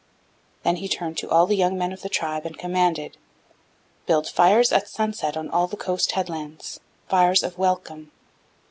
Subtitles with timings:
[0.63, 3.17] Then he turned to all the young men of the tribe and commanded:
[4.07, 8.11] 'Build fires at sunset on all the coast headlands fires of welcome.